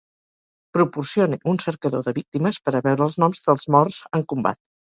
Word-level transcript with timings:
Proporcione 0.77 1.37
un 1.51 1.59
cercador 1.65 2.03
de 2.07 2.15
víctimes 2.21 2.61
per 2.65 2.75
a 2.75 2.81
veure 2.89 3.09
els 3.11 3.21
noms 3.25 3.47
dels 3.51 3.71
morts 3.77 4.03
en 4.21 4.29
combat 4.35 4.65